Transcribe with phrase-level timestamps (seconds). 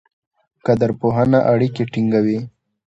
[0.65, 2.39] قدرپوهنه اړیکې ټینګوي.